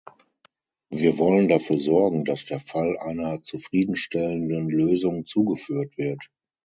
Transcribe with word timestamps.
Wir 0.89 1.19
wollen 1.19 1.47
dafür 1.47 1.77
sorgen, 1.77 2.25
dass 2.25 2.45
der 2.45 2.59
Fall 2.59 2.97
einer 2.97 3.43
zufriedenstellenden 3.43 4.67
Lösung 4.67 5.27
zugeführt 5.27 5.95
wird. 5.99 6.31